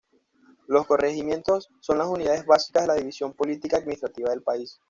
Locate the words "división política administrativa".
2.95-4.31